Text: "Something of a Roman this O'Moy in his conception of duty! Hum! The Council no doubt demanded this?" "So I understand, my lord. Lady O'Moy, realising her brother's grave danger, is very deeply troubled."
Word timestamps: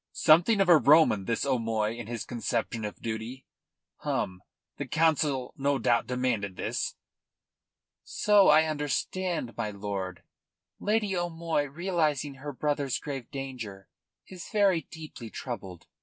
"Something 0.13 0.59
of 0.61 0.67
a 0.67 0.77
Roman 0.79 1.25
this 1.25 1.45
O'Moy 1.45 1.93
in 1.95 2.07
his 2.07 2.25
conception 2.25 2.85
of 2.85 3.03
duty! 3.03 3.45
Hum! 3.97 4.41
The 4.77 4.87
Council 4.87 5.53
no 5.57 5.77
doubt 5.77 6.07
demanded 6.07 6.55
this?" 6.55 6.95
"So 8.03 8.47
I 8.47 8.63
understand, 8.63 9.55
my 9.55 9.69
lord. 9.69 10.23
Lady 10.79 11.15
O'Moy, 11.15 11.65
realising 11.65 12.37
her 12.41 12.51
brother's 12.51 12.97
grave 12.97 13.29
danger, 13.29 13.89
is 14.25 14.49
very 14.51 14.81
deeply 14.89 15.29
troubled." 15.29 15.85